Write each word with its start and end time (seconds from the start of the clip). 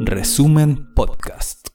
Resumen 0.00 0.92
Podcast. 0.94 1.68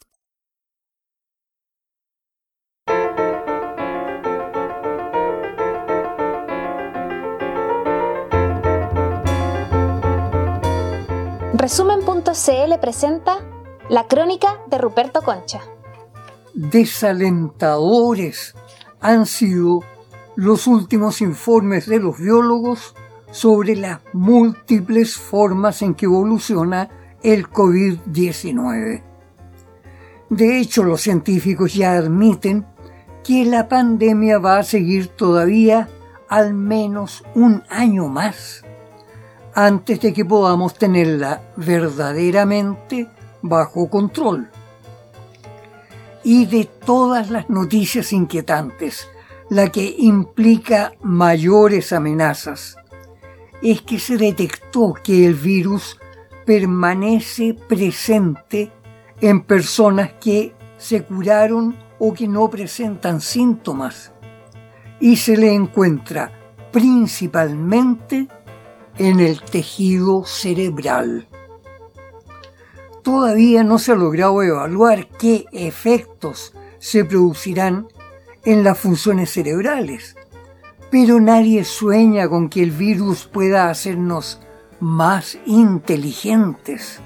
Resumen.cl 11.53 12.79
presenta 12.79 13.39
la 13.89 14.07
crónica 14.07 14.59
de 14.67 14.77
Ruperto 14.77 15.23
Concha. 15.23 15.61
Desalentadores 16.53 18.53
han 18.99 19.25
sido 19.25 19.79
los 20.35 20.67
últimos 20.67 21.21
informes 21.21 21.87
de 21.87 21.99
los 21.99 22.19
biólogos 22.19 22.93
sobre 23.35 23.75
las 23.75 23.99
múltiples 24.13 25.17
formas 25.17 25.81
en 25.81 25.93
que 25.93 26.05
evoluciona 26.05 26.87
el 27.21 27.49
COVID-19. 27.49 29.03
De 30.29 30.57
hecho, 30.57 30.85
los 30.85 31.01
científicos 31.01 31.73
ya 31.73 31.97
admiten 31.97 32.65
que 33.25 33.43
la 33.43 33.67
pandemia 33.67 34.37
va 34.37 34.59
a 34.59 34.63
seguir 34.63 35.09
todavía 35.09 35.89
al 36.29 36.53
menos 36.53 37.25
un 37.35 37.61
año 37.69 38.07
más 38.07 38.63
antes 39.53 39.99
de 39.99 40.13
que 40.13 40.23
podamos 40.23 40.75
tenerla 40.75 41.41
verdaderamente 41.57 43.09
bajo 43.41 43.89
control. 43.89 44.49
Y 46.23 46.45
de 46.45 46.63
todas 46.63 47.29
las 47.29 47.49
noticias 47.49 48.13
inquietantes, 48.13 49.09
la 49.49 49.73
que 49.73 49.93
implica 49.97 50.93
mayores 51.01 51.91
amenazas 51.91 52.77
es 53.71 53.81
que 53.81 53.97
se 53.97 54.17
detectó 54.17 54.93
que 54.93 55.25
el 55.25 55.33
virus 55.33 55.99
permanece 56.45 57.55
presente 57.67 58.71
en 59.19 59.41
personas 59.41 60.13
que 60.21 60.53
se 60.77 61.03
curaron 61.03 61.75
o 61.97 62.13
que 62.13 62.27
no 62.27 62.47
presentan 62.47 63.21
síntomas 63.21 64.11
y 64.99 65.15
se 65.15 65.35
le 65.35 65.51
encuentra 65.51 66.31
principalmente 66.71 68.27
en 68.99 69.19
el 69.19 69.41
tejido 69.41 70.25
cerebral. 70.25 71.27
Todavía 73.01 73.63
no 73.63 73.79
se 73.79 73.93
ha 73.93 73.95
logrado 73.95 74.43
evaluar 74.43 75.07
qué 75.07 75.45
efectos 75.51 76.53
se 76.77 77.03
producirán 77.03 77.87
en 78.43 78.63
las 78.63 78.77
funciones 78.77 79.31
cerebrales, 79.31 80.15
pero 80.97 81.19
nadie 81.19 81.65
sueña 81.65 82.29
con 82.29 82.47
que 82.47 82.63
el 82.63 82.71
virus 82.71 83.25
pueda 83.25 83.69
hacernos 83.69 84.39
más 84.79 85.37
inteligentes. 85.45 87.01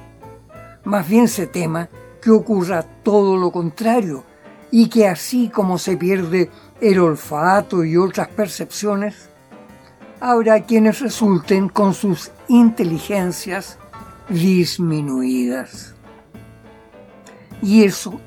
Más 0.83 1.09
bien 1.09 1.27
se 1.27 1.47
tema 1.47 1.89
que 2.21 2.29
ocurra 2.29 2.83
todo 2.83 3.35
lo 3.35 3.51
contrario 3.51 4.25
y 4.69 4.89
que 4.89 5.07
así 5.07 5.49
como 5.49 5.79
se 5.79 5.97
pierde 5.97 6.51
el 6.79 6.99
olfato 6.99 7.83
y 7.83 7.97
otras 7.97 8.27
percepciones, 8.27 9.31
habrá 10.19 10.65
quienes 10.65 10.99
resulten 10.99 11.67
con 11.67 11.95
sus 11.95 12.29
inteligencias 12.47 13.79
disminuidas. 14.29 15.95
Y 17.63 17.85
eso 17.85 18.21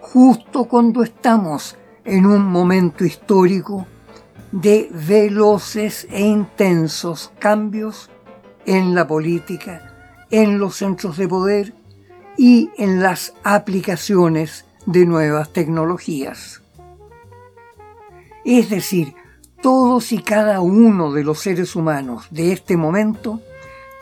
justo 0.00 0.64
cuando 0.64 1.04
estamos 1.04 1.76
en 2.04 2.26
un 2.26 2.42
momento 2.42 3.04
histórico 3.04 3.86
de 4.54 4.88
veloces 4.92 6.06
e 6.12 6.20
intensos 6.20 7.32
cambios 7.40 8.08
en 8.66 8.94
la 8.94 9.04
política, 9.04 10.26
en 10.30 10.60
los 10.60 10.76
centros 10.76 11.16
de 11.16 11.26
poder 11.26 11.74
y 12.38 12.70
en 12.76 13.02
las 13.02 13.34
aplicaciones 13.42 14.64
de 14.86 15.06
nuevas 15.06 15.52
tecnologías. 15.52 16.62
Es 18.44 18.70
decir, 18.70 19.14
todos 19.60 20.12
y 20.12 20.18
cada 20.18 20.60
uno 20.60 21.10
de 21.10 21.24
los 21.24 21.40
seres 21.40 21.74
humanos 21.74 22.28
de 22.30 22.52
este 22.52 22.76
momento 22.76 23.40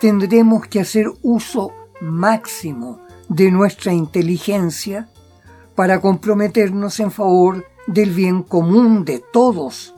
tendremos 0.02 0.66
que 0.66 0.80
hacer 0.80 1.06
uso 1.22 1.72
máximo 2.02 3.00
de 3.30 3.50
nuestra 3.50 3.94
inteligencia 3.94 5.08
para 5.74 6.02
comprometernos 6.02 7.00
en 7.00 7.10
favor 7.10 7.64
del 7.86 8.10
bien 8.10 8.42
común 8.42 9.06
de 9.06 9.24
todos, 9.32 9.94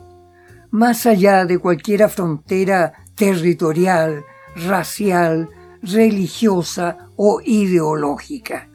más 0.75 1.05
allá 1.05 1.45
de 1.45 1.57
cualquier 1.57 2.09
frontera 2.09 2.91
territorial, 3.15 4.25
racial, 4.57 5.49
religiosa 5.81 7.09
o 7.15 7.39
ideológica. 7.41 8.67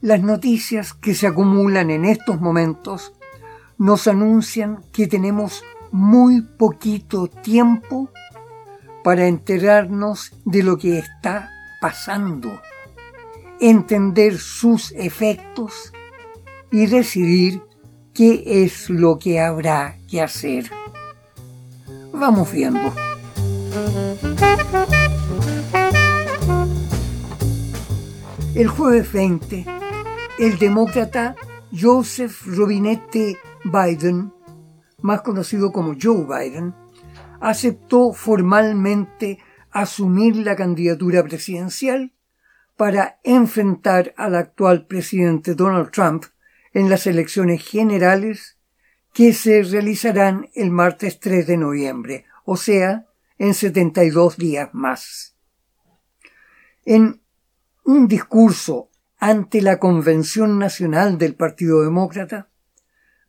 Las 0.00 0.22
noticias 0.22 0.94
que 0.94 1.14
se 1.14 1.26
acumulan 1.26 1.90
en 1.90 2.04
estos 2.04 2.40
momentos 2.40 3.12
nos 3.78 4.06
anuncian 4.06 4.84
que 4.92 5.08
tenemos 5.08 5.64
muy 5.90 6.42
poquito 6.42 7.26
tiempo 7.26 8.10
para 9.02 9.26
enterarnos 9.26 10.32
de 10.44 10.62
lo 10.62 10.78
que 10.78 10.98
está 10.98 11.50
pasando, 11.80 12.60
entender 13.58 14.38
sus 14.38 14.92
efectos 14.92 15.92
y 16.70 16.86
decidir 16.86 17.60
qué 18.14 18.44
es 18.46 18.88
lo 18.88 19.18
que 19.18 19.40
habrá 19.40 19.98
que 20.08 20.22
hacer. 20.22 20.70
Vamos 22.12 22.52
viendo. 22.52 22.92
El 28.54 28.68
jueves 28.68 29.12
20, 29.12 29.66
el 30.38 30.58
demócrata 30.58 31.34
Joseph 31.76 32.46
Robinette 32.46 33.36
Biden, 33.64 34.32
más 35.02 35.22
conocido 35.22 35.72
como 35.72 35.96
Joe 36.00 36.24
Biden, 36.24 36.72
aceptó 37.40 38.12
formalmente 38.12 39.38
asumir 39.72 40.36
la 40.36 40.54
candidatura 40.54 41.24
presidencial 41.24 42.12
para 42.76 43.18
enfrentar 43.24 44.14
al 44.16 44.36
actual 44.36 44.86
presidente 44.86 45.56
Donald 45.56 45.90
Trump 45.90 46.24
en 46.74 46.90
las 46.90 47.06
elecciones 47.06 47.64
generales 47.64 48.58
que 49.14 49.32
se 49.32 49.62
realizarán 49.62 50.50
el 50.54 50.70
martes 50.72 51.20
3 51.20 51.46
de 51.46 51.56
noviembre, 51.56 52.24
o 52.44 52.56
sea, 52.56 53.06
en 53.38 53.54
72 53.54 54.36
días 54.36 54.70
más. 54.72 55.36
En 56.84 57.22
un 57.84 58.08
discurso 58.08 58.90
ante 59.18 59.62
la 59.62 59.78
Convención 59.78 60.58
Nacional 60.58 61.16
del 61.16 61.36
Partido 61.36 61.82
Demócrata, 61.82 62.50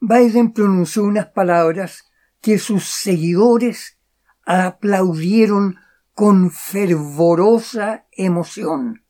Biden 0.01 0.51
pronunció 0.51 1.03
unas 1.03 1.27
palabras 1.27 2.11
que 2.41 2.57
sus 2.57 2.85
seguidores 2.85 3.99
aplaudieron 4.45 5.77
con 6.13 6.51
fervorosa 6.51 8.05
emoción. 8.11 9.03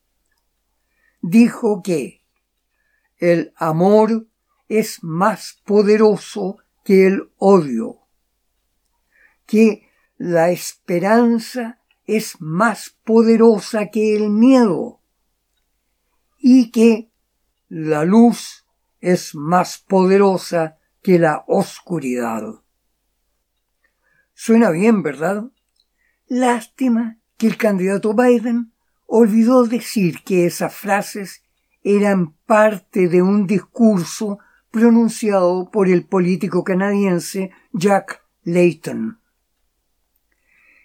Dijo 1.22 1.82
que 1.82 2.25
el 3.18 3.52
amor 3.56 4.26
es 4.68 5.02
más 5.02 5.60
poderoso 5.64 6.58
que 6.84 7.06
el 7.06 7.30
odio, 7.38 8.00
que 9.46 9.88
la 10.18 10.50
esperanza 10.50 11.80
es 12.04 12.40
más 12.40 12.96
poderosa 13.04 13.86
que 13.86 14.16
el 14.16 14.30
miedo 14.30 15.00
y 16.38 16.70
que 16.70 17.10
la 17.68 18.04
luz 18.04 18.64
es 19.00 19.34
más 19.34 19.78
poderosa 19.78 20.78
que 21.02 21.18
la 21.18 21.44
oscuridad. 21.46 22.42
Suena 24.34 24.70
bien, 24.70 25.02
¿verdad? 25.02 25.44
Lástima 26.26 27.18
que 27.36 27.46
el 27.46 27.56
candidato 27.56 28.14
Biden 28.14 28.72
olvidó 29.06 29.64
decir 29.64 30.22
que 30.24 30.46
esas 30.46 30.74
frases 30.74 31.42
eran 31.88 32.32
parte 32.46 33.06
de 33.06 33.22
un 33.22 33.46
discurso 33.46 34.40
pronunciado 34.72 35.70
por 35.70 35.88
el 35.88 36.04
político 36.04 36.64
canadiense 36.64 37.52
Jack 37.72 38.24
Layton. 38.42 39.20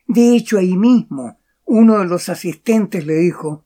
De 0.05 0.35
hecho, 0.35 0.59
ahí 0.59 0.77
mismo, 0.77 1.39
uno 1.65 1.97
de 1.97 2.05
los 2.05 2.29
asistentes 2.29 3.03
le 3.07 3.15
dijo, 3.15 3.65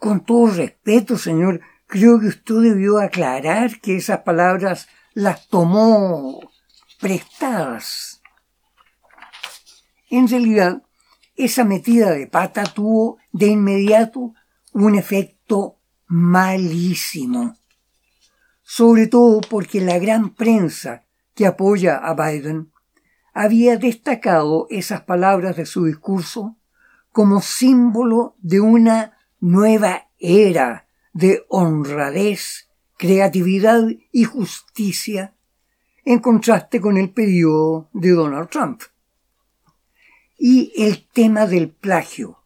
con 0.00 0.24
todo 0.24 0.48
respeto, 0.48 1.16
señor, 1.16 1.60
creo 1.86 2.18
que 2.18 2.26
usted 2.26 2.56
debió 2.56 2.98
aclarar 2.98 3.80
que 3.80 3.94
esas 3.94 4.22
palabras 4.22 4.88
las 5.14 5.46
tomó 5.46 6.50
prestadas. 7.00 8.22
En 10.10 10.26
realidad, 10.26 10.82
esa 11.36 11.64
metida 11.64 12.10
de 12.10 12.26
pata 12.26 12.64
tuvo 12.64 13.18
de 13.30 13.46
inmediato 13.46 14.34
un 14.72 14.96
efecto 14.96 15.75
malísimo, 16.06 17.56
sobre 18.62 19.06
todo 19.06 19.40
porque 19.40 19.80
la 19.80 19.98
gran 19.98 20.34
prensa 20.34 21.04
que 21.34 21.46
apoya 21.46 21.96
a 21.96 22.14
Biden 22.14 22.72
había 23.32 23.76
destacado 23.76 24.66
esas 24.70 25.02
palabras 25.02 25.56
de 25.56 25.66
su 25.66 25.84
discurso 25.84 26.56
como 27.12 27.40
símbolo 27.40 28.34
de 28.38 28.60
una 28.60 29.18
nueva 29.40 30.08
era 30.18 30.86
de 31.12 31.44
honradez, 31.48 32.68
creatividad 32.96 33.84
y 34.12 34.24
justicia 34.24 35.34
en 36.04 36.20
contraste 36.20 36.80
con 36.80 36.96
el 36.96 37.10
periodo 37.10 37.90
de 37.92 38.10
Donald 38.10 38.48
Trump. 38.48 38.82
Y 40.38 40.72
el 40.76 41.06
tema 41.08 41.46
del 41.46 41.70
plagio, 41.70 42.38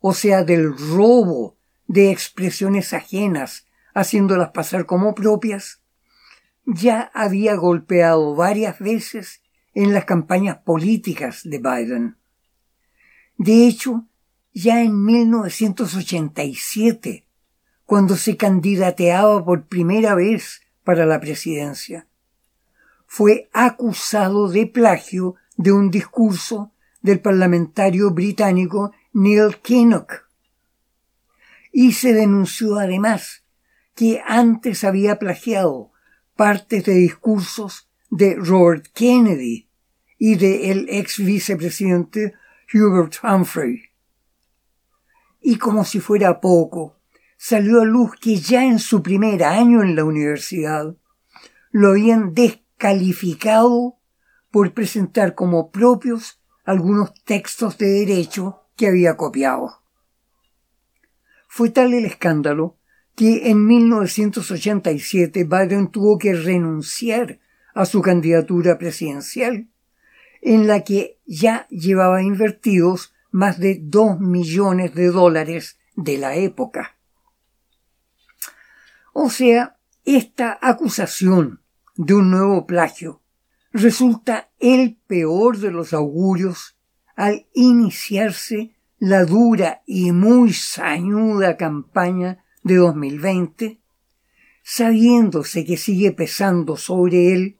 o 0.00 0.12
sea, 0.12 0.42
del 0.42 0.76
robo 0.76 1.53
de 1.86 2.10
expresiones 2.10 2.92
ajenas, 2.92 3.66
haciéndolas 3.94 4.50
pasar 4.50 4.86
como 4.86 5.14
propias, 5.14 5.80
ya 6.66 7.10
había 7.14 7.54
golpeado 7.56 8.34
varias 8.34 8.78
veces 8.78 9.42
en 9.74 9.92
las 9.92 10.04
campañas 10.04 10.58
políticas 10.58 11.40
de 11.44 11.58
Biden. 11.58 12.16
De 13.36 13.66
hecho, 13.66 14.06
ya 14.52 14.82
en 14.82 15.04
1987, 15.04 17.26
cuando 17.84 18.16
se 18.16 18.36
candidateaba 18.36 19.44
por 19.44 19.66
primera 19.66 20.14
vez 20.14 20.62
para 20.84 21.06
la 21.06 21.18
presidencia, 21.20 22.06
fue 23.06 23.50
acusado 23.52 24.48
de 24.48 24.66
plagio 24.66 25.34
de 25.56 25.72
un 25.72 25.90
discurso 25.90 26.72
del 27.02 27.20
parlamentario 27.20 28.10
británico 28.10 28.92
Neil 29.12 29.56
Kinnock. 29.62 30.23
Y 31.76 31.92
se 31.92 32.12
denunció 32.12 32.78
además 32.78 33.42
que 33.96 34.22
antes 34.24 34.84
había 34.84 35.18
plagiado 35.18 35.90
partes 36.36 36.84
de 36.84 36.94
discursos 36.94 37.90
de 38.10 38.36
Robert 38.36 38.86
Kennedy 38.94 39.68
y 40.16 40.36
de 40.36 40.70
el 40.70 40.86
ex 40.88 41.18
vicepresidente 41.18 42.34
Hubert 42.72 43.16
Humphrey. 43.24 43.82
Y 45.40 45.56
como 45.56 45.84
si 45.84 45.98
fuera 45.98 46.40
poco, 46.40 47.00
salió 47.36 47.80
a 47.82 47.84
luz 47.84 48.12
que 48.20 48.36
ya 48.36 48.64
en 48.64 48.78
su 48.78 49.02
primer 49.02 49.42
año 49.42 49.82
en 49.82 49.96
la 49.96 50.04
universidad 50.04 50.96
lo 51.72 51.88
habían 51.88 52.34
descalificado 52.34 53.98
por 54.52 54.72
presentar 54.72 55.34
como 55.34 55.72
propios 55.72 56.40
algunos 56.64 57.12
textos 57.24 57.78
de 57.78 57.86
derecho 57.86 58.60
que 58.76 58.86
había 58.86 59.16
copiado. 59.16 59.83
Fue 61.56 61.70
tal 61.70 61.94
el 61.94 62.04
escándalo 62.04 62.80
que 63.14 63.48
en 63.48 63.64
1987 63.64 65.44
Biden 65.44 65.86
tuvo 65.86 66.18
que 66.18 66.34
renunciar 66.34 67.38
a 67.76 67.86
su 67.86 68.02
candidatura 68.02 68.76
presidencial, 68.76 69.68
en 70.42 70.66
la 70.66 70.82
que 70.82 71.20
ya 71.26 71.68
llevaba 71.68 72.24
invertidos 72.24 73.14
más 73.30 73.60
de 73.60 73.78
dos 73.80 74.18
millones 74.18 74.96
de 74.96 75.06
dólares 75.12 75.78
de 75.94 76.18
la 76.18 76.34
época. 76.34 76.96
O 79.12 79.30
sea, 79.30 79.78
esta 80.04 80.58
acusación 80.60 81.62
de 81.94 82.14
un 82.14 82.32
nuevo 82.32 82.66
plagio 82.66 83.22
resulta 83.72 84.50
el 84.58 84.96
peor 85.06 85.58
de 85.58 85.70
los 85.70 85.92
augurios 85.92 86.76
al 87.14 87.46
iniciarse 87.52 88.73
la 88.98 89.24
dura 89.24 89.82
y 89.86 90.12
muy 90.12 90.52
sañuda 90.52 91.56
campaña 91.56 92.44
de 92.62 92.76
2020, 92.76 93.80
sabiéndose 94.62 95.64
que 95.64 95.76
sigue 95.76 96.12
pesando 96.12 96.76
sobre 96.76 97.32
él 97.32 97.58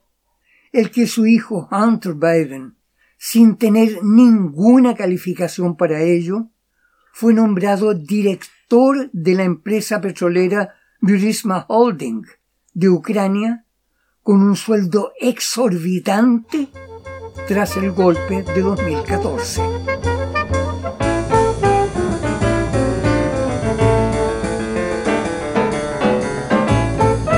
el 0.73 0.91
que 0.91 1.07
su 1.07 1.27
hijo 1.27 1.69
Hunter 1.71 2.15
Biden, 2.15 2.77
sin 3.17 3.57
tener 3.57 4.03
ninguna 4.03 4.95
calificación 4.95 5.77
para 5.77 6.03
ello, 6.03 6.51
fue 7.13 7.33
nombrado 7.33 7.95
director 7.95 9.09
de 9.13 9.35
la 9.35 9.45
empresa 9.45 10.01
petrolera 10.01 10.75
Burisma 11.01 11.65
Holding 11.69 12.25
de 12.73 12.89
Ucrania 12.89 13.67
con 14.23 14.43
un 14.43 14.57
sueldo 14.57 15.13
exorbitante 15.21 16.69
tras 17.47 17.77
el 17.77 17.93
golpe 17.93 18.43
de 18.43 18.63
2014. 18.63 20.14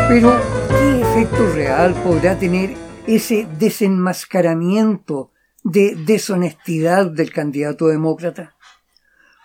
Pero, 0.08 0.40
¿qué 0.68 1.00
efecto 1.00 1.52
real 1.52 1.92
podrá 2.04 2.38
tener 2.38 2.76
ese 3.08 3.48
desenmascaramiento 3.58 5.32
de 5.64 5.96
deshonestidad 5.96 7.10
del 7.10 7.32
candidato 7.32 7.88
demócrata? 7.88 8.54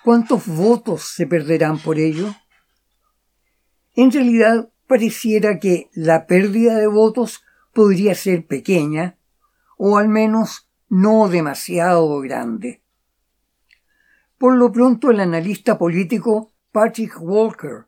¿Cuántos 0.04 0.46
votos 0.46 1.02
se 1.02 1.26
perderán 1.26 1.80
por 1.80 1.98
ello? 1.98 2.36
En 3.96 4.12
realidad, 4.12 4.70
pareciera 4.86 5.58
que 5.58 5.90
la 5.94 6.28
pérdida 6.28 6.78
de 6.78 6.86
votos 6.86 7.44
podría 7.74 8.14
ser 8.14 8.46
pequeña, 8.46 9.18
o 9.78 9.98
al 9.98 10.10
menos 10.10 10.70
no 10.90 11.28
demasiado 11.28 12.20
grande. 12.20 12.84
Por 14.38 14.58
lo 14.58 14.72
pronto, 14.72 15.10
el 15.10 15.22
analista 15.22 15.80
político 15.80 16.54
Patrick 16.72 17.20
Walker 17.20 17.88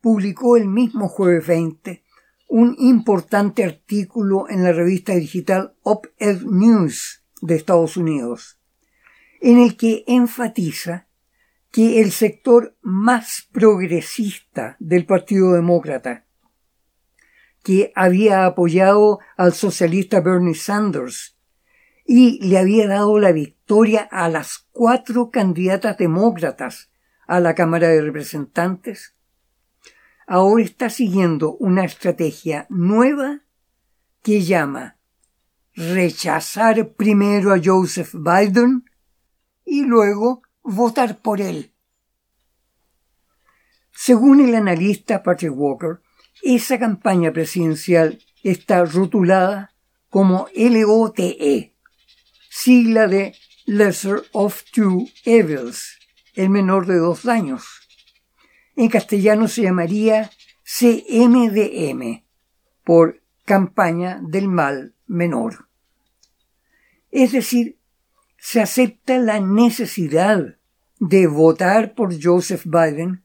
publicó 0.00 0.56
el 0.56 0.66
mismo 0.66 1.08
jueves 1.08 1.46
20 1.46 2.02
un 2.48 2.74
importante 2.78 3.64
artículo 3.64 4.48
en 4.48 4.64
la 4.64 4.72
revista 4.72 5.14
digital 5.14 5.74
Op-Ed 5.82 6.42
News 6.42 7.24
de 7.40 7.54
Estados 7.54 7.96
Unidos, 7.96 8.58
en 9.40 9.58
el 9.58 9.76
que 9.76 10.04
enfatiza 10.08 11.06
que 11.70 12.00
el 12.00 12.10
sector 12.10 12.76
más 12.82 13.48
progresista 13.52 14.76
del 14.80 15.06
Partido 15.06 15.52
Demócrata, 15.52 16.26
que 17.62 17.92
había 17.94 18.46
apoyado 18.46 19.20
al 19.36 19.52
socialista 19.52 20.20
Bernie 20.20 20.54
Sanders 20.54 21.36
y 22.04 22.44
le 22.44 22.58
había 22.58 22.88
dado 22.88 23.20
la 23.20 23.30
victoria 23.30 24.08
a 24.10 24.28
las 24.28 24.66
cuatro 24.72 25.30
candidatas 25.30 25.96
demócratas 25.98 26.90
a 27.28 27.38
la 27.38 27.54
Cámara 27.54 27.88
de 27.88 28.02
Representantes, 28.02 29.14
ahora 30.30 30.62
está 30.62 30.90
siguiendo 30.90 31.56
una 31.56 31.84
estrategia 31.84 32.66
nueva 32.70 33.40
que 34.22 34.42
llama 34.42 34.96
rechazar 35.74 36.92
primero 36.92 37.52
a 37.52 37.60
Joseph 37.62 38.14
Biden 38.14 38.84
y 39.64 39.82
luego 39.82 40.42
votar 40.62 41.20
por 41.20 41.40
él. 41.40 41.72
Según 43.90 44.40
el 44.40 44.54
analista 44.54 45.24
Patrick 45.24 45.52
Walker, 45.52 46.00
esa 46.42 46.78
campaña 46.78 47.32
presidencial 47.32 48.20
está 48.44 48.84
rotulada 48.84 49.74
como 50.10 50.46
LOTE, 50.54 51.74
sigla 52.48 53.08
de 53.08 53.34
Lesser 53.66 54.22
of 54.30 54.62
Two 54.72 55.08
Evils, 55.24 55.98
el 56.34 56.50
menor 56.50 56.86
de 56.86 56.98
dos 56.98 57.24
daños 57.24 57.79
en 58.80 58.88
castellano 58.88 59.46
se 59.46 59.60
llamaría 59.60 60.30
CMDM, 60.64 62.24
por 62.82 63.20
campaña 63.44 64.22
del 64.26 64.48
mal 64.48 64.94
menor. 65.06 65.68
Es 67.10 67.32
decir, 67.32 67.78
se 68.38 68.62
acepta 68.62 69.18
la 69.18 69.38
necesidad 69.38 70.56
de 70.98 71.26
votar 71.26 71.94
por 71.94 72.14
Joseph 72.22 72.64
Biden 72.64 73.22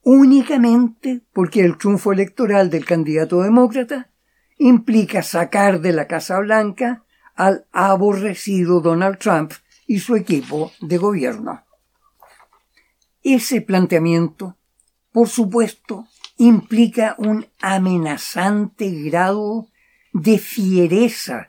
únicamente 0.00 1.20
porque 1.30 1.60
el 1.60 1.76
triunfo 1.76 2.14
electoral 2.14 2.70
del 2.70 2.86
candidato 2.86 3.42
demócrata 3.42 4.10
implica 4.56 5.22
sacar 5.22 5.82
de 5.82 5.92
la 5.92 6.06
Casa 6.06 6.38
Blanca 6.38 7.04
al 7.34 7.66
aborrecido 7.70 8.80
Donald 8.80 9.18
Trump 9.18 9.52
y 9.86 9.98
su 9.98 10.16
equipo 10.16 10.72
de 10.80 10.96
gobierno. 10.96 11.66
Ese 13.22 13.60
planteamiento 13.60 14.56
por 15.16 15.30
supuesto, 15.30 16.06
implica 16.36 17.14
un 17.16 17.46
amenazante 17.62 18.90
grado 19.04 19.68
de 20.12 20.36
fiereza 20.36 21.48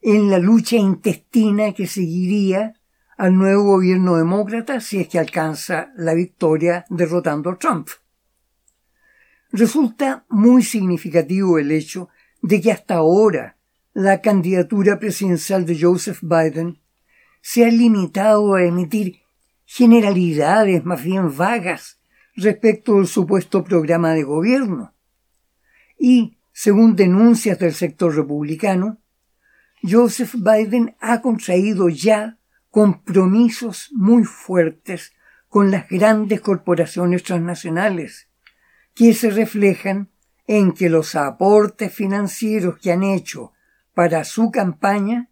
en 0.00 0.30
la 0.30 0.38
lucha 0.38 0.76
intestina 0.76 1.72
que 1.72 1.88
seguiría 1.88 2.74
al 3.18 3.36
nuevo 3.36 3.64
gobierno 3.64 4.14
demócrata 4.14 4.80
si 4.80 5.00
es 5.00 5.08
que 5.08 5.18
alcanza 5.18 5.90
la 5.96 6.14
victoria 6.14 6.84
derrotando 6.88 7.50
a 7.50 7.58
Trump. 7.58 7.88
Resulta 9.50 10.24
muy 10.28 10.62
significativo 10.62 11.58
el 11.58 11.72
hecho 11.72 12.08
de 12.40 12.60
que 12.60 12.70
hasta 12.70 12.94
ahora 12.94 13.56
la 13.94 14.20
candidatura 14.20 15.00
presidencial 15.00 15.66
de 15.66 15.76
Joseph 15.80 16.20
Biden 16.22 16.78
se 17.42 17.64
ha 17.64 17.68
limitado 17.68 18.54
a 18.54 18.62
emitir 18.62 19.22
generalidades 19.64 20.84
más 20.84 21.02
bien 21.02 21.36
vagas 21.36 21.95
respecto 22.36 22.96
del 22.96 23.06
supuesto 23.06 23.64
programa 23.64 24.12
de 24.12 24.22
gobierno. 24.22 24.94
Y, 25.98 26.38
según 26.52 26.94
denuncias 26.96 27.58
del 27.58 27.72
sector 27.72 28.14
republicano, 28.14 28.98
Joseph 29.82 30.34
Biden 30.34 30.96
ha 31.00 31.20
contraído 31.22 31.88
ya 31.88 32.38
compromisos 32.70 33.90
muy 33.92 34.24
fuertes 34.24 35.12
con 35.48 35.70
las 35.70 35.88
grandes 35.88 36.40
corporaciones 36.40 37.22
transnacionales, 37.22 38.28
que 38.94 39.14
se 39.14 39.30
reflejan 39.30 40.10
en 40.46 40.72
que 40.72 40.90
los 40.90 41.14
aportes 41.14 41.92
financieros 41.92 42.78
que 42.78 42.92
han 42.92 43.02
hecho 43.02 43.52
para 43.94 44.24
su 44.24 44.50
campaña 44.50 45.30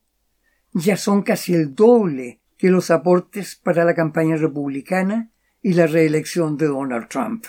ya 0.73 0.97
son 0.97 1.23
casi 1.23 1.55
el 1.55 1.75
doble 1.75 2.41
que 2.57 2.71
los 2.71 2.91
aportes 2.91 3.57
para 3.57 3.85
la 3.85 3.95
campaña 3.95 4.37
republicana 4.37 5.31
y 5.65 5.73
la 5.73 5.87
reelección 5.87 6.59
de 6.59 6.67
Donald 6.67 7.09
Trump. 7.09 7.47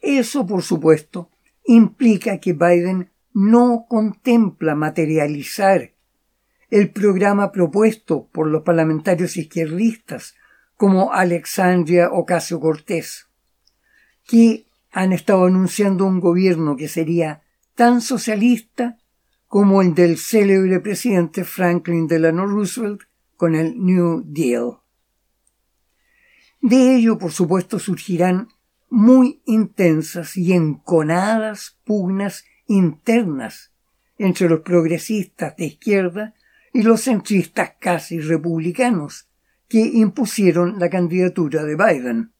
Eso, 0.00 0.46
por 0.46 0.62
supuesto, 0.62 1.30
implica 1.66 2.38
que 2.38 2.54
Biden 2.54 3.10
no 3.34 3.84
contempla 3.86 4.74
materializar 4.74 5.92
el 6.70 6.90
programa 6.90 7.52
propuesto 7.52 8.28
por 8.32 8.46
los 8.46 8.62
parlamentarios 8.62 9.36
izquierdistas 9.36 10.34
como 10.74 11.12
Alexandria 11.12 12.08
Ocasio 12.10 12.60
Cortés, 12.60 13.26
que 14.24 14.64
han 14.92 15.12
estado 15.12 15.44
anunciando 15.44 16.06
un 16.06 16.20
gobierno 16.20 16.78
que 16.78 16.88
sería 16.88 17.42
tan 17.74 18.00
socialista 18.00 18.96
como 19.48 19.82
el 19.82 19.94
del 19.94 20.16
célebre 20.16 20.80
presidente 20.80 21.44
Franklin 21.44 22.06
Delano 22.06 22.46
Roosevelt 22.46 23.02
con 23.36 23.54
el 23.54 23.78
New 23.84 24.22
Deal. 24.24 24.78
De 26.60 26.96
ello, 26.96 27.18
por 27.18 27.32
supuesto, 27.32 27.78
surgirán 27.78 28.48
muy 28.88 29.42
intensas 29.44 30.36
y 30.36 30.52
enconadas 30.52 31.78
pugnas 31.84 32.44
internas 32.66 33.72
entre 34.18 34.48
los 34.48 34.60
progresistas 34.60 35.56
de 35.56 35.66
izquierda 35.66 36.34
y 36.72 36.82
los 36.82 37.02
centristas 37.02 37.72
casi 37.80 38.20
republicanos 38.20 39.28
que 39.68 39.80
impusieron 39.80 40.78
la 40.78 40.90
candidatura 40.90 41.64
de 41.64 41.76
Biden. 41.76 42.32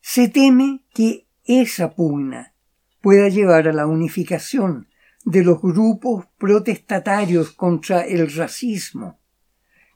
Se 0.00 0.28
teme 0.28 0.84
que 0.94 1.26
esa 1.44 1.94
pugna 1.94 2.54
pueda 3.00 3.28
llevar 3.28 3.68
a 3.68 3.72
la 3.72 3.86
unificación 3.86 4.88
de 5.24 5.44
los 5.44 5.60
grupos 5.60 6.26
protestatarios 6.38 7.52
contra 7.52 8.02
el 8.02 8.32
racismo, 8.32 9.18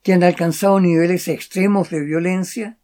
que 0.02 0.12
han 0.12 0.25
alcanzado 0.25 0.80
niveles 0.80 1.28
extremos 1.28 1.90
de 1.90 2.00
violencia, 2.00 2.78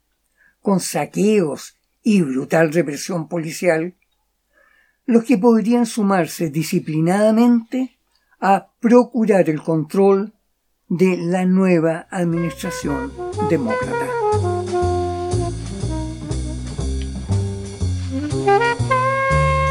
con 0.61 0.79
saqueos 0.79 1.75
y 2.01 2.21
brutal 2.21 2.71
represión 2.71 3.27
policial, 3.27 3.95
los 5.05 5.23
que 5.23 5.37
podrían 5.37 5.85
sumarse 5.85 6.49
disciplinadamente 6.49 7.97
a 8.39 8.69
procurar 8.79 9.49
el 9.49 9.61
control 9.61 10.33
de 10.87 11.17
la 11.17 11.45
nueva 11.45 12.07
administración 12.09 13.11
demócrata. 13.49 14.07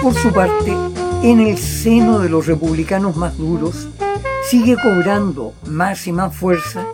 Por 0.02 0.14
su 0.14 0.32
parte, 0.32 0.72
en 1.22 1.40
el 1.40 1.58
seno 1.58 2.20
de 2.20 2.28
los 2.28 2.46
republicanos 2.46 3.16
más 3.16 3.36
duros, 3.36 3.88
sigue 4.48 4.76
cobrando 4.76 5.54
más 5.66 6.06
y 6.06 6.12
más 6.12 6.34
fuerza 6.34 6.86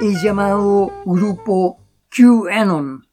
el 0.00 0.18
llamado 0.18 0.90
grupo 1.04 1.78
QAnon, 2.08 3.06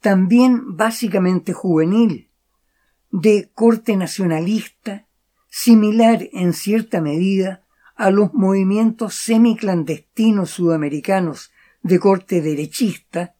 también 0.00 0.76
básicamente 0.76 1.52
juvenil, 1.52 2.30
de 3.10 3.50
corte 3.54 3.94
nacionalista, 3.94 5.06
similar 5.50 6.26
en 6.32 6.54
cierta 6.54 7.02
medida 7.02 7.64
a 7.96 8.10
los 8.10 8.32
movimientos 8.32 9.14
semiclandestinos 9.14 10.50
sudamericanos 10.50 11.52
de 11.82 11.98
corte 11.98 12.40
derechista, 12.40 13.34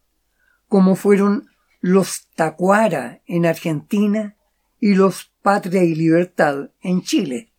como 0.69 0.97
fueron 0.97 1.49
los 1.81 2.29
Tacuara 2.35 3.23
en 3.27 3.47
Argentina 3.47 4.37
y 4.81 4.95
los 4.95 5.33
Patria 5.41 5.83
y 5.83 5.95
Libertad 5.95 6.71
en 6.83 7.01
Chile. 7.03 7.53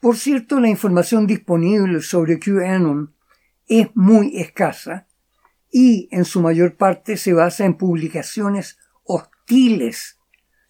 Por 0.00 0.16
cierto, 0.16 0.58
la 0.58 0.68
información 0.68 1.28
disponible 1.28 2.00
sobre 2.00 2.40
QAnon 2.40 3.14
es 3.70 3.88
muy 3.94 4.36
escasa 4.40 5.06
y 5.70 6.08
en 6.10 6.24
su 6.24 6.42
mayor 6.42 6.76
parte 6.76 7.16
se 7.16 7.32
basa 7.32 7.64
en 7.64 7.78
publicaciones 7.78 8.78
hostiles 9.04 10.18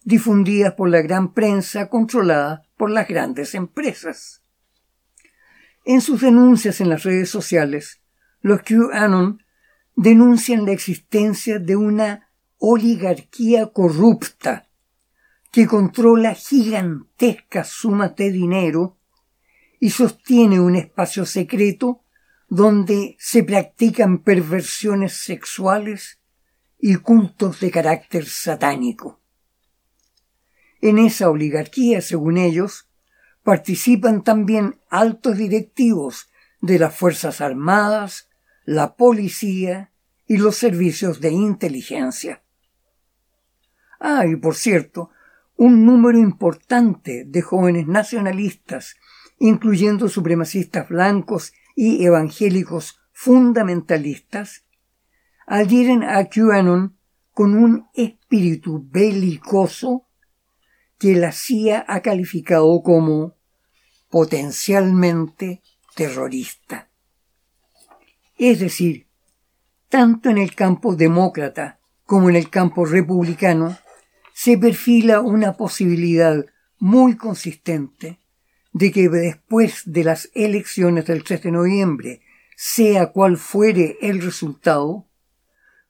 difundidas 0.03 0.75
por 0.75 0.87
la 0.87 1.01
gran 1.01 1.33
prensa 1.33 1.89
controlada 1.89 2.61
por 2.77 2.91
las 2.91 3.07
grandes 3.07 3.55
empresas. 3.55 4.43
En 5.83 5.99
sus 6.01 6.21
denuncias 6.21 6.79
en 6.79 6.89
las 6.89 7.01
redes 7.01 7.31
sociales, 7.31 8.01
los 8.41 8.61
QAnon 8.61 9.43
denuncian 9.95 10.67
la 10.67 10.71
existencia 10.71 11.57
de 11.57 11.75
una 11.75 12.29
oligarquía 12.59 13.71
corrupta 13.73 14.69
que 15.51 15.65
controla 15.65 16.35
gigantescas 16.35 17.67
sumas 17.67 18.15
de 18.15 18.31
dinero 18.31 18.99
y 19.79 19.89
sostiene 19.89 20.59
un 20.59 20.75
espacio 20.75 21.25
secreto 21.25 22.00
donde 22.51 23.15
se 23.17 23.45
practican 23.45 24.17
perversiones 24.17 25.13
sexuales 25.13 26.19
y 26.77 26.97
cultos 26.97 27.61
de 27.61 27.71
carácter 27.71 28.25
satánico. 28.25 29.21
En 30.81 30.99
esa 30.99 31.29
oligarquía, 31.29 32.01
según 32.01 32.37
ellos, 32.37 32.89
participan 33.41 34.25
también 34.25 34.81
altos 34.89 35.37
directivos 35.37 36.29
de 36.59 36.77
las 36.77 36.93
Fuerzas 36.93 37.39
Armadas, 37.39 38.27
la 38.65 38.97
policía 38.97 39.93
y 40.27 40.35
los 40.35 40.57
servicios 40.57 41.21
de 41.21 41.31
inteligencia. 41.31 42.43
Ah, 43.97 44.25
y 44.27 44.35
por 44.35 44.55
cierto, 44.55 45.09
un 45.55 45.85
número 45.85 46.17
importante 46.17 47.23
de 47.25 47.41
jóvenes 47.41 47.87
nacionalistas, 47.87 48.97
incluyendo 49.39 50.09
supremacistas 50.09 50.89
blancos 50.89 51.53
y 51.75 52.05
evangélicos 52.05 52.99
fundamentalistas, 53.11 54.65
adhieren 55.45 56.03
a 56.03 56.25
QAnon 56.29 56.97
con 57.33 57.55
un 57.55 57.87
espíritu 57.93 58.87
belicoso 58.89 60.07
que 60.97 61.15
la 61.15 61.31
CIA 61.31 61.83
ha 61.87 62.01
calificado 62.01 62.81
como 62.83 63.35
potencialmente 64.09 65.61
terrorista. 65.95 66.89
Es 68.37 68.59
decir, 68.59 69.07
tanto 69.89 70.29
en 70.29 70.37
el 70.37 70.55
campo 70.55 70.95
demócrata 70.95 71.79
como 72.05 72.29
en 72.29 72.35
el 72.35 72.49
campo 72.49 72.85
republicano 72.85 73.77
se 74.33 74.57
perfila 74.57 75.21
una 75.21 75.57
posibilidad 75.57 76.45
muy 76.79 77.17
consistente 77.17 78.20
de 78.73 78.91
que 78.91 79.09
después 79.09 79.83
de 79.85 80.03
las 80.03 80.29
elecciones 80.33 81.05
del 81.05 81.23
3 81.23 81.43
de 81.43 81.51
noviembre, 81.51 82.21
sea 82.55 83.07
cual 83.07 83.37
fuere 83.37 83.97
el 84.01 84.21
resultado, 84.21 85.07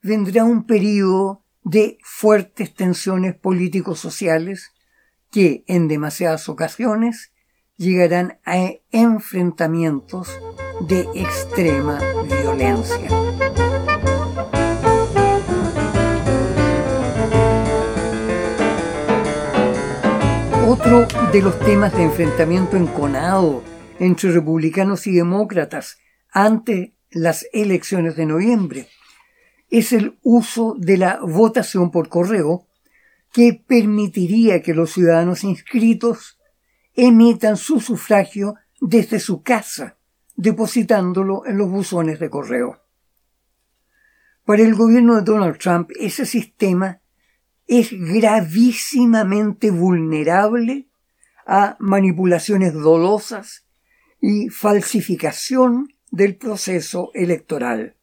vendrá 0.02 0.44
un 0.44 0.66
periodo 0.66 1.44
de 1.64 1.98
fuertes 2.02 2.74
tensiones 2.74 3.36
políticos 3.36 4.00
sociales 4.00 4.72
que 5.30 5.64
en 5.68 5.88
demasiadas 5.88 6.50
ocasiones 6.50 7.32
llegarán 7.78 8.40
a 8.46 8.72
enfrentamientos 8.92 10.30
de 10.82 11.08
extrema 11.16 12.00
violencia. 12.26 13.10
Otro 20.72 21.06
de 21.34 21.42
los 21.42 21.60
temas 21.60 21.94
de 21.98 22.04
enfrentamiento 22.04 22.78
enconado 22.78 23.62
entre 24.00 24.32
republicanos 24.32 25.06
y 25.06 25.12
demócratas 25.12 25.98
ante 26.32 26.96
las 27.10 27.46
elecciones 27.52 28.16
de 28.16 28.26
noviembre 28.26 28.88
es 29.70 29.92
el 29.92 30.18
uso 30.24 30.78
de 30.80 30.96
la 30.96 31.20
votación 31.20 31.92
por 31.92 32.08
correo 32.08 32.70
que 33.34 33.62
permitiría 33.68 34.62
que 34.62 34.74
los 34.74 34.94
ciudadanos 34.94 35.44
inscritos 35.44 36.40
emitan 36.94 37.58
su 37.58 37.82
sufragio 37.82 38.56
desde 38.80 39.20
su 39.20 39.44
casa, 39.44 39.98
depositándolo 40.38 41.46
en 41.46 41.58
los 41.58 41.70
buzones 41.70 42.18
de 42.18 42.30
correo. 42.30 42.80
Para 44.46 44.64
el 44.64 44.76
gobierno 44.76 45.18
de 45.18 45.24
Donald 45.24 45.58
Trump, 45.58 45.90
ese 46.00 46.26
sistema 46.26 47.01
es 47.72 47.92
gravísimamente 47.94 49.72
vulnerable 49.72 50.90
a 51.48 51.78
manipulaciones 51.80 52.74
dolosas 52.74 53.66
y 54.20 54.50
falsificación 54.50 55.88
del 56.12 56.36
proceso 56.36 57.12
electoral. 57.14 57.96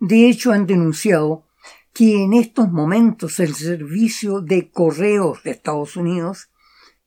De 0.00 0.28
hecho, 0.28 0.50
han 0.50 0.66
denunciado 0.66 1.46
que 1.92 2.24
en 2.24 2.32
estos 2.32 2.72
momentos 2.72 3.38
el 3.38 3.54
servicio 3.54 4.40
de 4.40 4.72
correos 4.72 5.44
de 5.44 5.52
Estados 5.52 5.94
Unidos 5.94 6.50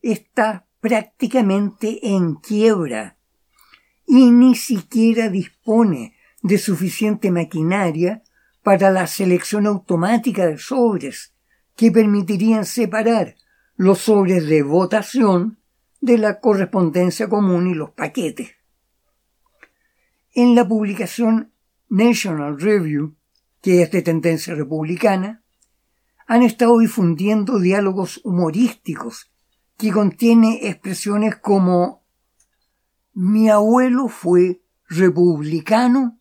está 0.00 0.66
prácticamente 0.80 2.08
en 2.14 2.36
quiebra 2.36 3.18
y 4.06 4.30
ni 4.30 4.54
siquiera 4.54 5.28
dispone 5.28 6.16
de 6.40 6.56
suficiente 6.56 7.30
maquinaria 7.30 8.22
para 8.62 8.90
la 8.90 9.06
selección 9.06 9.66
automática 9.66 10.46
de 10.46 10.56
sobres 10.56 11.33
que 11.76 11.90
permitirían 11.90 12.64
separar 12.64 13.36
los 13.76 14.00
sobres 14.00 14.46
de 14.46 14.62
votación 14.62 15.58
de 16.00 16.18
la 16.18 16.40
correspondencia 16.40 17.28
común 17.28 17.66
y 17.68 17.74
los 17.74 17.90
paquetes. 17.90 18.52
En 20.32 20.54
la 20.54 20.66
publicación 20.66 21.52
National 21.88 22.60
Review, 22.60 23.14
que 23.62 23.82
es 23.82 23.90
de 23.90 24.02
tendencia 24.02 24.54
republicana, 24.54 25.42
han 26.26 26.42
estado 26.42 26.78
difundiendo 26.78 27.58
diálogos 27.58 28.20
humorísticos 28.24 29.32
que 29.76 29.90
contiene 29.90 30.68
expresiones 30.68 31.36
como 31.36 32.04
mi 33.12 33.48
abuelo 33.48 34.08
fue 34.08 34.62
republicano 34.88 36.18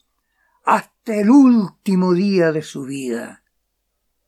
hasta 0.64 1.16
el 1.16 1.30
último 1.30 2.14
día 2.14 2.52
de 2.52 2.62
su 2.62 2.84
vida. 2.84 3.43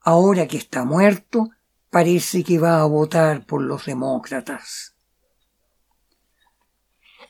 Ahora 0.07 0.45
que 0.45 0.57
está 0.57 0.85
muerto, 0.85 1.49
parece 1.89 2.43
que 2.43 2.59
va 2.59 2.79
a 2.79 2.85
votar 2.85 3.43
por 3.47 3.63
los 3.63 3.87
demócratas. 3.87 4.95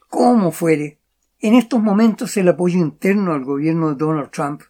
Como 0.10 0.51
fuere, 0.51 1.00
en 1.39 1.53
estos 1.53 1.82
momentos 1.82 2.36
el 2.36 2.50
apoyo 2.50 2.77
interno 2.77 3.32
al 3.32 3.46
gobierno 3.46 3.91
de 3.91 3.96
Donald 3.96 4.29
Trump 4.29 4.62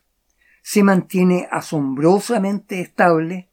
se 0.62 0.83
mantiene 0.83 1.47
asombrosamente 1.50 2.79
estable 2.79 3.50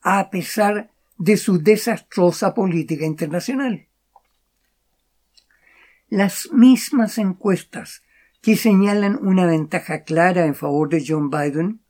a 0.00 0.30
pesar 0.30 0.92
de 1.16 1.36
su 1.36 1.60
desastrosa 1.60 2.54
política 2.54 3.04
internacional. 3.04 3.88
Las 6.08 6.52
mismas 6.52 7.18
encuestas 7.18 8.04
que 8.42 8.56
señalan 8.56 9.18
una 9.20 9.44
ventaja 9.44 10.04
clara 10.04 10.46
en 10.46 10.54
favor 10.54 10.88
de 10.88 11.04
John 11.04 11.30
Biden 11.30 11.80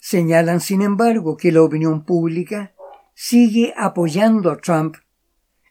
señalan, 0.00 0.60
sin 0.60 0.82
embargo, 0.82 1.36
que 1.36 1.52
la 1.52 1.62
opinión 1.62 2.04
pública 2.04 2.74
sigue 3.14 3.72
apoyando 3.76 4.50
a 4.50 4.56
Trump 4.56 4.96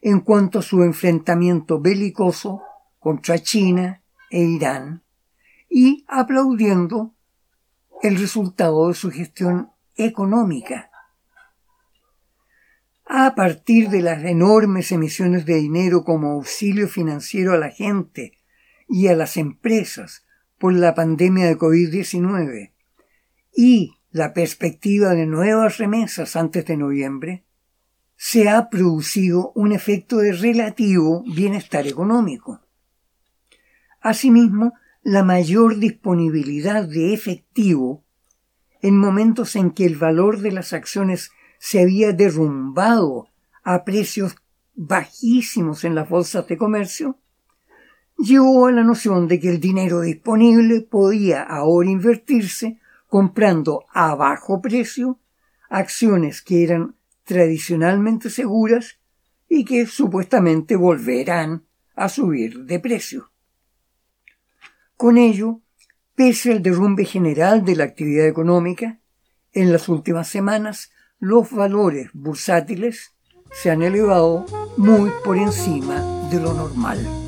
en 0.02 0.22
cuanto 0.22 0.60
a 0.60 0.62
su 0.62 0.84
enfrentamiento 0.84 1.82
belicoso 1.82 2.62
contra 3.00 3.40
China 3.40 4.04
e 4.30 4.42
Irán 4.44 5.04
y 5.70 6.06
aplaudiendo 6.08 7.16
el 8.02 8.18
resultado 8.18 8.88
de 8.88 8.94
su 8.94 9.12
gestión 9.12 9.72
económica. 9.96 10.90
A 13.06 13.34
partir 13.36 13.90
de 13.90 14.02
las 14.02 14.24
enormes 14.24 14.92
emisiones 14.92 15.46
de 15.46 15.56
dinero 15.56 16.04
como 16.04 16.34
auxilio 16.34 16.88
financiero 16.88 17.54
a 17.54 17.58
la 17.58 17.72
gente 17.72 18.38
y 18.88 19.08
a 19.08 19.16
las 19.16 19.36
empresas 19.38 20.26
por 20.60 20.74
la 20.74 20.94
pandemia 20.94 21.48
de 21.48 21.58
COVID-19 21.58 22.74
y 23.52 23.99
la 24.12 24.34
perspectiva 24.34 25.14
de 25.14 25.26
nuevas 25.26 25.78
remesas 25.78 26.36
antes 26.36 26.66
de 26.66 26.78
noviembre, 26.78 27.44
se 28.16 28.50
ha 28.50 28.70
producido 28.70 29.52
un 29.56 29.72
efecto 29.72 30.18
de 30.18 30.34
relativo 30.34 31.24
bienestar 31.24 31.88
económico. 31.88 32.62
Asimismo, 34.02 34.74
la 35.04 35.24
mayor 35.24 35.78
disponibilidad 35.78 36.88
de 36.88 37.14
efectivo 37.14 38.04
en 38.82 38.98
momentos 38.98 39.56
en 39.56 39.72
que 39.72 39.86
el 39.86 39.96
valor 39.96 40.40
de 40.40 40.52
las 40.52 40.74
acciones 40.74 41.32
se 41.60 41.82
había 41.82 42.14
derrumbado 42.14 43.28
a 43.64 43.84
precios 43.84 44.36
bajísimos 44.76 45.84
en 45.84 45.96
las 45.96 46.10
bolsas 46.10 46.48
de 46.48 46.58
comercio, 46.58 47.18
llevó 48.18 48.68
a 48.68 48.72
la 48.72 48.84
noción 48.84 49.28
de 49.28 49.40
que 49.40 49.50
el 49.50 49.60
dinero 49.60 50.02
disponible 50.02 50.82
podía 50.82 51.44
ahora 51.44 51.90
invertirse 51.90 52.80
comprando 53.10 53.86
a 53.92 54.16
bajo 54.16 54.62
precio 54.62 55.20
acciones 55.68 56.42
que 56.42 56.64
eran 56.64 56.96
tradicionalmente 57.26 58.30
seguras 58.30 59.00
y 59.50 59.66
que 59.66 59.88
supuestamente 59.88 60.76
volverán 60.76 61.66
a 61.96 62.08
subir 62.08 62.66
de 62.66 62.80
precio. 62.80 63.32
Con 64.96 65.18
ello, 65.18 65.62
pese 66.16 66.52
al 66.52 66.62
derrumbe 66.62 67.04
general 67.04 67.66
de 67.66 67.76
la 67.76 67.84
actividad 67.86 68.28
económica, 68.28 69.00
en 69.52 69.72
las 69.72 69.90
últimas 69.90 70.28
semanas 70.28 70.92
los 71.20 71.52
valores 71.52 72.10
bursátiles 72.14 73.16
se 73.52 73.72
han 73.72 73.82
elevado 73.82 74.46
muy 74.78 75.12
por 75.24 75.38
encima 75.38 76.30
de 76.30 76.40
lo 76.40 76.54
normal. 76.54 77.19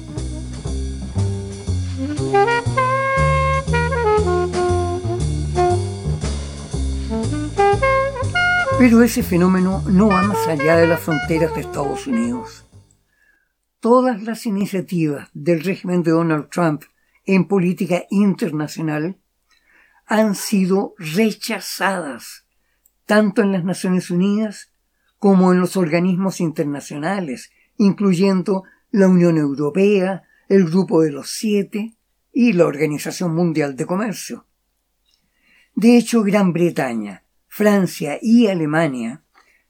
Pero 8.82 9.04
ese 9.04 9.22
fenómeno 9.22 9.84
no 9.88 10.08
va 10.08 10.24
más 10.24 10.48
allá 10.48 10.76
de 10.76 10.88
las 10.88 11.02
fronteras 11.02 11.54
de 11.54 11.62
Estados 11.62 12.08
Unidos. 12.08 12.66
Todas 13.80 14.24
las 14.24 14.48
iniciativas 14.48 15.30
del 15.36 15.64
régimen 15.64 16.02
de 16.02 16.10
Donald 16.10 16.50
Trump 16.50 16.82
en 17.24 17.48
política 17.48 18.06
internacional 18.10 19.20
han 20.08 20.34
sido 20.34 20.96
rechazadas 20.98 22.48
tanto 23.06 23.44
en 23.44 23.52
las 23.52 23.64
Naciones 23.64 24.10
Unidas 24.10 24.72
como 25.20 25.54
en 25.54 25.60
los 25.60 25.78
organismos 25.78 26.42
internacionales, 26.42 27.52
incluyendo 27.78 28.64
la 28.90 29.08
Unión 29.08 29.38
Europea, 29.38 30.24
el 30.50 30.66
Grupo 30.66 31.04
de 31.04 31.12
los 31.12 31.30
Siete 31.30 31.98
y 32.34 32.54
la 32.54 32.66
Organización 32.66 33.36
Mundial 33.36 33.76
de 33.76 33.86
Comercio. 33.86 34.48
De 35.76 35.98
hecho, 35.98 36.24
Gran 36.24 36.52
Bretaña, 36.52 37.22
Francia 37.54 38.18
y 38.22 38.48
Alemania 38.48 39.26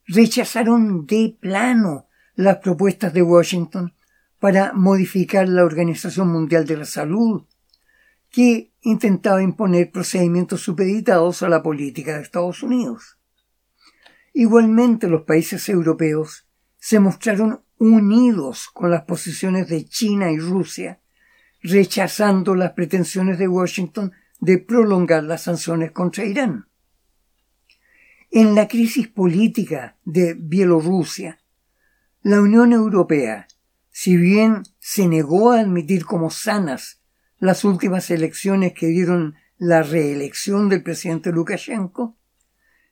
rechazaron 0.06 1.08
de 1.08 1.36
plano 1.42 2.06
las 2.36 2.58
propuestas 2.58 3.12
de 3.12 3.24
Washington 3.24 3.96
para 4.38 4.72
modificar 4.74 5.50
la 5.50 5.64
Organización 5.64 6.28
Mundial 6.28 6.68
de 6.68 6.78
la 6.78 6.86
Salud, 6.86 7.48
que 8.30 8.72
intentaba 8.82 9.42
imponer 9.42 9.90
procedimientos 9.90 10.62
supeditados 10.62 11.42
a 11.42 11.50
la 11.50 11.64
política 11.64 12.16
de 12.16 12.22
Estados 12.22 12.62
Unidos. 12.62 13.18
Igualmente 14.32 15.08
los 15.08 15.24
países 15.24 15.68
europeos 15.68 16.48
se 16.78 17.00
mostraron 17.00 17.64
unidos 17.80 18.70
con 18.72 18.92
las 18.92 19.06
posiciones 19.06 19.68
de 19.70 19.86
China 19.86 20.32
y 20.32 20.38
Rusia, 20.38 21.02
rechazando 21.64 22.54
las 22.54 22.74
pretensiones 22.74 23.40
de 23.40 23.48
Washington 23.48 24.12
de 24.40 24.60
prolongar 24.60 25.24
las 25.24 25.42
sanciones 25.42 25.92
contra 25.92 26.26
Irán. 26.26 26.68
En 28.34 28.56
la 28.56 28.70
crisis 28.70 29.10
política 29.10 29.98
de 30.06 30.36
Bielorrusia, 30.36 31.42
la 32.22 32.40
Unión 32.40 32.72
Europea, 32.72 33.50
si 33.90 34.16
bien 34.16 34.64
se 34.80 35.10
negó 35.10 35.52
a 35.52 35.60
admitir 35.60 36.06
como 36.06 36.30
sanas 36.30 37.02
las 37.40 37.66
últimas 37.66 38.10
elecciones 38.10 38.72
que 38.72 38.88
dieron 38.88 39.36
la 39.58 39.84
reelección 39.84 40.70
del 40.70 40.82
presidente 40.82 41.34
Lukashenko, 41.34 42.16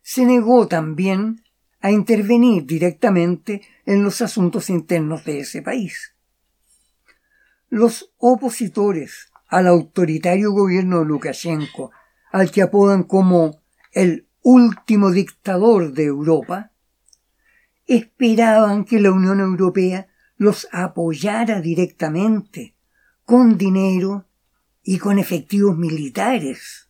se 0.01 0.25
negó 0.25 0.67
también 0.67 1.41
a 1.79 1.89
intervenir 1.89 2.65
directamente 2.65 3.61
en 3.85 4.03
los 4.03 4.21
asuntos 4.21 4.69
internos 4.69 5.23
de 5.23 5.39
ese 5.39 5.61
país. 5.61 6.15
Los 7.69 8.13
opositores 8.17 9.31
al 9.47 9.67
autoritario 9.67 10.51
gobierno 10.51 10.99
de 10.99 11.05
Lukashenko, 11.05 11.91
al 12.29 12.51
que 12.51 12.61
apodan 12.61 13.03
como 13.03 13.61
el 13.93 14.28
último 14.41 15.11
dictador 15.11 15.93
de 15.93 16.05
Europa, 16.05 16.71
esperaban 17.85 18.85
que 18.85 18.99
la 18.99 19.11
Unión 19.11 19.39
Europea 19.39 20.07
los 20.37 20.67
apoyara 20.71 21.61
directamente, 21.61 22.75
con 23.25 23.57
dinero 23.57 24.27
y 24.83 24.97
con 24.97 25.19
efectivos 25.19 25.77
militares. 25.77 26.89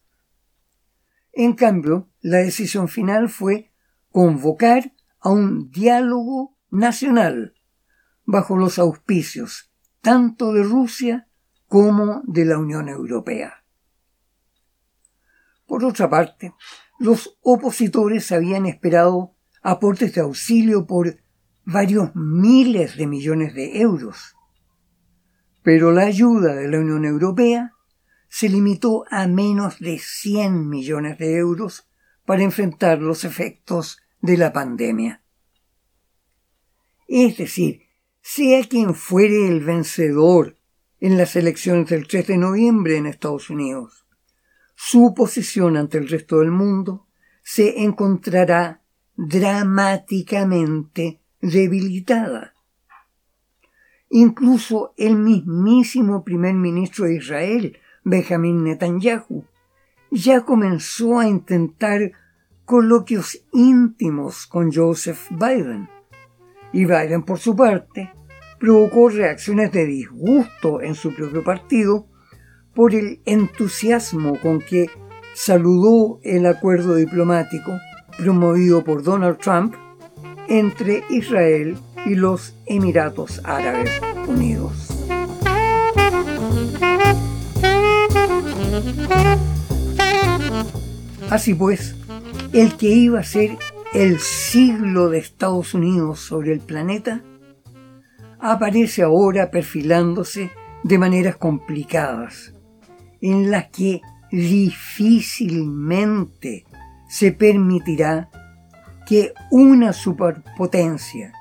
En 1.34 1.54
cambio, 1.54 2.10
la 2.22 2.38
decisión 2.38 2.88
final 2.88 3.30
fue 3.30 3.72
convocar 4.12 4.94
a 5.20 5.30
un 5.30 5.72
diálogo 5.72 6.58
nacional 6.70 7.56
bajo 8.26 8.58
los 8.58 8.78
auspicios 8.78 9.72
tanto 10.02 10.54
de 10.54 10.64
Rusia 10.64 11.28
como 11.68 12.22
de 12.26 12.46
la 12.46 12.58
Unión 12.58 12.90
Europea. 12.90 13.64
Por 15.66 15.86
otra 15.86 16.10
parte, 16.10 16.54
los 17.00 17.38
opositores 17.42 18.32
habían 18.32 18.66
esperado 18.66 19.36
aportes 19.62 20.14
de 20.14 20.22
auxilio 20.22 20.86
por 20.86 21.22
varios 21.66 22.12
miles 22.16 22.98
de 22.98 23.08
millones 23.08 23.54
de 23.54 23.80
euros. 23.82 24.36
Pero 25.64 25.92
la 25.92 26.04
ayuda 26.04 26.56
de 26.56 26.68
la 26.68 26.80
Unión 26.80 27.06
Europea 27.06 27.74
se 28.28 28.50
limitó 28.50 29.06
a 29.10 29.28
menos 29.28 29.80
de 29.80 29.98
100 29.98 30.68
millones 30.68 31.18
de 31.18 31.38
euros 31.38 31.88
para 32.26 32.44
enfrentar 32.44 33.00
los 33.02 33.24
efectos 33.24 34.00
de 34.22 34.38
la 34.38 34.54
pandemia. 34.54 35.24
Es 37.08 37.38
decir, 37.38 37.82
sea 38.22 38.64
quien 38.68 38.94
fuere 38.94 39.48
el 39.48 39.62
vencedor 39.62 40.58
en 41.00 41.18
las 41.18 41.36
elecciones 41.36 41.90
del 41.90 42.08
3 42.08 42.28
de 42.28 42.38
noviembre 42.38 42.98
en 42.98 43.08
Estados 43.08 43.50
Unidos, 43.50 44.06
su 44.82 45.14
posición 45.14 45.76
ante 45.76 45.98
el 45.98 46.08
resto 46.08 46.40
del 46.40 46.52
mundo 46.52 47.06
se 47.44 47.84
encontrará 47.84 48.82
dramáticamente 49.18 51.20
debilitada. 51.42 52.54
Incluso 54.10 54.94
el 54.96 55.18
mismísimo 55.18 56.24
primer 56.24 56.54
ministro 56.54 57.04
de 57.04 57.16
Israel, 57.16 57.78
Benjamin 58.06 58.64
Netanyahu, 58.64 59.44
ya 60.12 60.46
comenzó 60.46 61.20
a 61.20 61.28
intentar 61.28 62.14
coloquios 62.64 63.46
íntimos 63.52 64.48
con 64.48 64.72
Joseph 64.72 65.28
Biden. 65.32 65.90
Y 66.72 66.86
Biden, 66.86 67.24
por 67.24 67.40
su 67.40 67.54
parte, 67.54 68.14
provocó 68.58 69.10
reacciones 69.10 69.74
de 69.74 69.86
disgusto 69.86 70.82
en 70.82 70.96
su 70.96 71.14
propio 71.14 71.44
partido 71.44 72.09
por 72.80 72.96
el 72.96 73.20
entusiasmo 73.26 74.40
con 74.40 74.62
que 74.62 74.90
saludó 75.34 76.22
el 76.24 76.46
acuerdo 76.46 76.96
diplomático 76.96 77.78
promovido 78.18 78.86
por 78.86 79.04
Donald 79.04 79.38
Trump 79.38 79.76
entre 80.48 81.04
Israel 81.10 81.78
y 82.06 82.16
los 82.16 82.56
Emiratos 82.66 83.42
Árabes 83.44 83.92
Unidos. 84.30 84.88
Así 91.30 91.54
pues, 91.56 91.98
el 92.54 92.78
que 92.78 92.88
iba 92.88 93.20
a 93.20 93.24
ser 93.24 93.58
el 93.94 94.20
siglo 94.20 95.10
de 95.10 95.18
Estados 95.18 95.74
Unidos 95.74 96.22
sobre 96.22 96.54
el 96.54 96.62
planeta, 96.62 97.26
aparece 98.40 99.04
ahora 99.04 99.52
perfilándose 99.52 100.50
de 100.84 100.98
maneras 100.98 101.36
complicadas, 101.36 102.54
en 103.22 103.52
las 103.52 103.70
que 103.70 104.02
difícilmente 104.32 106.66
se 107.10 107.32
permitirá 107.32 108.30
que 109.08 109.34
una 109.50 109.94
superpotencia 109.94 111.34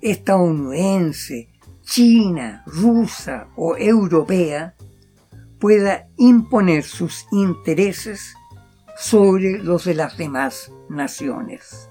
estadounidense, 0.00 1.48
china, 1.82 2.62
rusa 2.66 3.48
o 3.56 3.76
europea 3.76 4.74
pueda 5.58 6.08
imponer 6.16 6.84
sus 6.84 7.26
intereses 7.32 8.34
sobre 8.96 9.58
los 9.58 9.84
de 9.84 9.94
las 9.94 10.16
demás 10.18 10.70
naciones. 10.88 11.90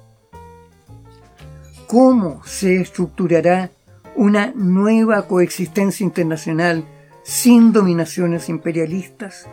¿Cómo 1.88 2.44
se 2.46 2.82
estructurará 2.82 3.72
una 4.16 4.52
nueva 4.56 5.28
coexistencia 5.28 6.04
internacional 6.04 6.86
sin 7.28 7.74
dominaciones 7.74 8.48
imperialistas? 8.48 9.50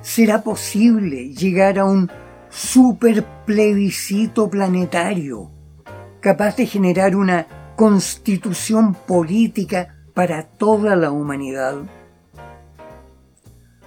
¿Será 0.00 0.42
posible 0.42 1.34
llegar 1.34 1.78
a 1.78 1.84
un 1.84 2.10
superplebiscito 2.48 4.48
planetario 4.48 5.50
capaz 6.20 6.56
de 6.56 6.64
generar 6.64 7.14
una 7.14 7.74
constitución 7.76 8.94
política 8.94 9.96
para 10.14 10.44
toda 10.44 10.96
la 10.96 11.10
humanidad? 11.10 11.74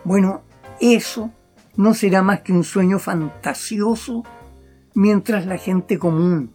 Bueno, 0.03 0.43
eso 0.79 1.31
no 1.75 1.95
será 1.95 2.21
más 2.21 2.41
que 2.41 2.53
un 2.53 2.63
sueño 2.63 2.99
fantasioso 2.99 4.23
mientras 4.93 5.47
la 5.47 5.57
gente 5.57 5.97
común, 5.97 6.53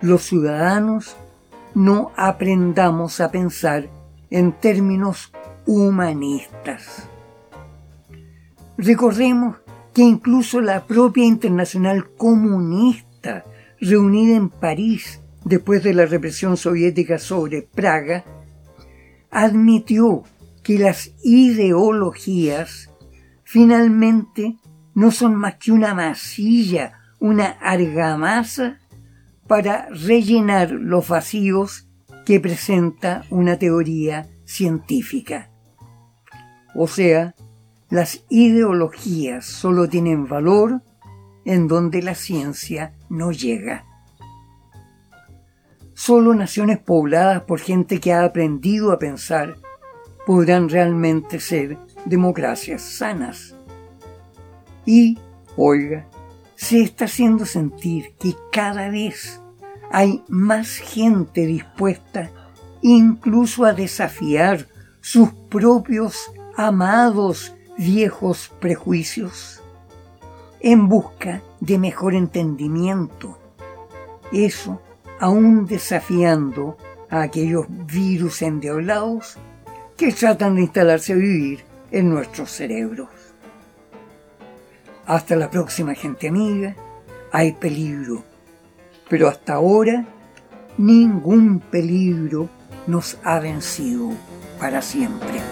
los 0.00 0.22
ciudadanos, 0.22 1.16
no 1.74 2.12
aprendamos 2.16 3.20
a 3.20 3.32
pensar 3.32 3.88
en 4.30 4.52
términos 4.52 5.32
humanistas. 5.66 7.08
Recordemos 8.78 9.56
que 9.92 10.02
incluso 10.02 10.60
la 10.60 10.86
propia 10.86 11.24
Internacional 11.24 12.10
Comunista, 12.16 13.44
reunida 13.80 14.36
en 14.36 14.48
París 14.48 15.20
después 15.44 15.82
de 15.82 15.94
la 15.94 16.06
represión 16.06 16.56
soviética 16.56 17.18
sobre 17.18 17.62
Praga, 17.62 18.24
admitió 19.30 20.24
que 20.62 20.78
las 20.78 21.12
ideologías 21.22 22.90
finalmente 23.44 24.56
no 24.94 25.10
son 25.10 25.34
más 25.34 25.56
que 25.56 25.72
una 25.72 25.94
masilla, 25.94 27.00
una 27.18 27.46
argamasa 27.60 28.78
para 29.46 29.88
rellenar 29.90 30.70
los 30.70 31.08
vacíos 31.08 31.88
que 32.24 32.40
presenta 32.40 33.24
una 33.30 33.58
teoría 33.58 34.28
científica. 34.44 35.51
O 36.74 36.86
sea, 36.88 37.34
las 37.90 38.24
ideologías 38.28 39.44
solo 39.44 39.88
tienen 39.88 40.26
valor 40.26 40.80
en 41.44 41.68
donde 41.68 42.02
la 42.02 42.14
ciencia 42.14 42.94
no 43.08 43.32
llega. 43.32 43.84
Solo 45.94 46.34
naciones 46.34 46.78
pobladas 46.78 47.42
por 47.42 47.60
gente 47.60 48.00
que 48.00 48.12
ha 48.12 48.24
aprendido 48.24 48.92
a 48.92 48.98
pensar 48.98 49.56
podrán 50.26 50.68
realmente 50.68 51.38
ser 51.38 51.76
democracias 52.06 52.82
sanas. 52.82 53.54
Y, 54.86 55.18
oiga, 55.56 56.06
se 56.56 56.80
está 56.80 57.04
haciendo 57.04 57.44
sentir 57.44 58.14
que 58.18 58.34
cada 58.50 58.88
vez 58.88 59.40
hay 59.90 60.24
más 60.28 60.76
gente 60.76 61.44
dispuesta 61.44 62.30
incluso 62.80 63.64
a 63.64 63.72
desafiar 63.72 64.66
sus 65.00 65.30
propios 65.50 66.32
amados 66.56 67.54
viejos 67.78 68.52
prejuicios 68.60 69.62
en 70.60 70.88
busca 70.88 71.42
de 71.60 71.78
mejor 71.78 72.14
entendimiento. 72.14 73.38
Eso 74.32 74.80
aún 75.18 75.66
desafiando 75.66 76.76
a 77.10 77.22
aquellos 77.22 77.66
virus 77.68 78.42
endiablados 78.42 79.36
que 79.96 80.12
tratan 80.12 80.56
de 80.56 80.62
instalarse 80.62 81.12
a 81.12 81.16
vivir 81.16 81.64
en 81.90 82.10
nuestros 82.10 82.50
cerebros. 82.50 83.08
Hasta 85.06 85.36
la 85.36 85.50
próxima 85.50 85.94
gente 85.94 86.28
amiga, 86.28 86.74
hay 87.32 87.52
peligro, 87.52 88.22
pero 89.08 89.28
hasta 89.28 89.54
ahora 89.54 90.06
ningún 90.78 91.60
peligro 91.60 92.48
nos 92.86 93.18
ha 93.24 93.38
vencido 93.40 94.10
para 94.58 94.80
siempre. 94.80 95.51